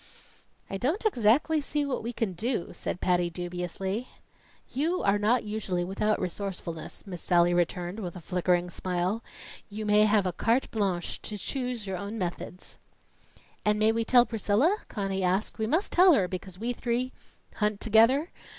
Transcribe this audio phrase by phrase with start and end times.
[0.67, 4.07] "I don't exactly see what we can do," said Patty, dubiously.
[4.73, 9.23] "You are usually not without resourcefulness," Miss Sallie returned with a flickering smile.
[9.69, 12.79] "You may have a carte blanche to choose your own methods."
[13.63, 15.59] "And may we tell Priscilla?" Conny asked.
[15.59, 17.11] "We must tell her because we three"
[17.57, 18.29] "Hunt together?"